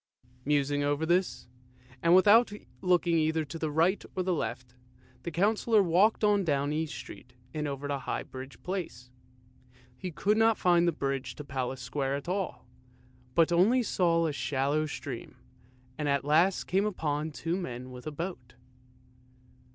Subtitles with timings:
[0.45, 1.47] Musing over this,
[2.01, 2.51] and without
[2.81, 4.73] looking either to the right or the left,
[5.21, 9.11] the Councillor walked on down East Street and over the High Bridge Place.
[9.95, 12.65] He could not find the bridge to Palace Square at all,
[13.35, 15.35] but only saw a shallow stream,
[15.99, 18.55] and at last came upon two men with a boat.